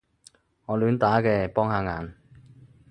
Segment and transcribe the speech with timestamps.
[0.65, 2.15] 我亂打嘅，幫下眼